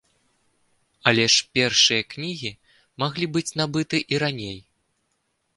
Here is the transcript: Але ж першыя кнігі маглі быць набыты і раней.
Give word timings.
Але 1.11 1.25
ж 1.33 1.43
першыя 1.57 2.07
кнігі 2.13 2.51
маглі 3.05 3.25
быць 3.37 3.47
набыты 3.63 3.97
і 4.15 4.23
раней. 4.25 4.59